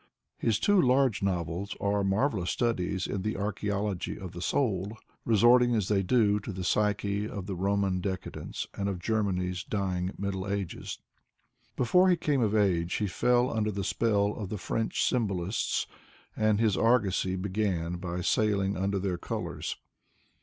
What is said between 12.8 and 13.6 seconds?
he fell